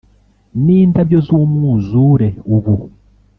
[0.63, 2.75] n'indabyo z'umwuzure ubu.